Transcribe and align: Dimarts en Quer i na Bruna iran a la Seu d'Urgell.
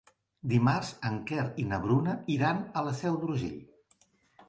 Dimarts 0.53 0.89
en 1.09 1.19
Quer 1.33 1.45
i 1.65 1.67
na 1.73 1.81
Bruna 1.85 2.17
iran 2.39 2.67
a 2.83 2.87
la 2.91 2.99
Seu 3.05 3.23
d'Urgell. 3.25 3.57